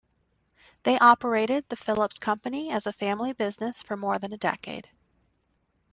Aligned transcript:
They 0.81 0.97
operated 0.97 1.65
the 1.69 1.75
Philips 1.75 2.17
Company 2.17 2.71
as 2.71 2.87
a 2.87 2.91
family 2.91 3.33
business 3.33 3.83
for 3.83 3.95
more 3.95 4.17
than 4.17 4.33
a 4.33 4.37
decade. 4.39 4.89